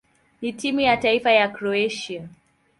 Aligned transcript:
na 0.41 0.51
timu 0.51 0.79
ya 0.79 0.97
taifa 0.97 1.31
ya 1.31 1.47
Kroatia. 1.49 2.27